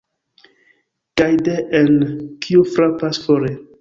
Kaj 1.21 1.29
de-en: 1.49 1.93
""Kiu 2.47 2.65
frapas 2.71 3.21
fore?". 3.27 3.53